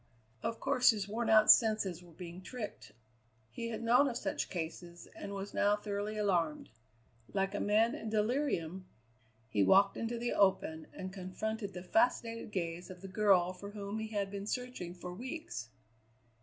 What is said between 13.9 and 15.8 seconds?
he had been searching for weeks.